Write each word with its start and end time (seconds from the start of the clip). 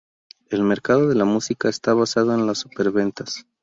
El 0.49 0.63
mercado 0.63 1.07
de 1.09 1.13
la 1.13 1.25
música 1.25 1.69
está 1.69 1.93
basado 1.93 2.33
en 2.33 2.47
los 2.47 2.57
superventas 2.57 3.45